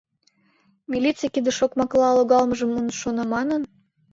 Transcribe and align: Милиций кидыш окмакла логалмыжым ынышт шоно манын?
Милиций 0.91 1.31
кидыш 1.33 1.57
окмакла 1.65 2.09
логалмыжым 2.17 2.71
ынышт 2.79 2.99
шоно 3.01 3.23
манын? 3.33 3.61